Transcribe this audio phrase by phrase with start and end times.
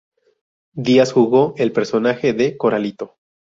[0.73, 3.17] Díaz jugó el personaje de Coralito.